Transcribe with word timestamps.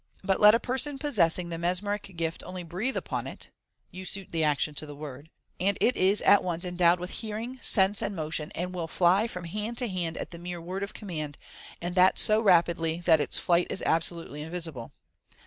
But 0.23 0.39
let 0.39 0.55
a 0.55 0.59
person 0.59 0.97
possessing 0.97 1.49
the 1.49 1.59
mesmeric 1.59 2.13
gift 2.15 2.41
only 2.43 2.63
breathe 2.63 2.97
upon 2.97 3.27
it" 3.27 3.51
(you 3.91 4.03
suit 4.03 4.31
the 4.31 4.43
action 4.43 4.73
to 4.73 4.87
the 4.87 4.95
word)," 4.95 5.29
and 5.59 5.77
it 5.79 5.95
is 5.95 6.23
at 6.23 6.43
once 6.43 6.65
endowed 6.65 6.99
with 6.99 7.11
hearing, 7.21 7.59
sense, 7.61 8.01
and 8.01 8.15
motion, 8.15 8.51
and 8.55 8.73
will 8.73 8.87
fly 8.87 9.27
from 9.27 9.43
hand 9.43 9.77
to 9.77 9.87
hand 9.87 10.17
at 10.17 10.31
the 10.31 10.39
mere 10.39 10.59
word 10.59 10.81
of 10.81 10.95
command, 10.95 11.37
and 11.83 11.93
that 11.93 12.17
so 12.17 12.41
rapidly, 12.41 12.99
that 13.01 13.21
its 13.21 13.37
flight 13.37 13.67
is 13.69 13.83
absolutely 13.83 14.41
invisible. 14.41 14.91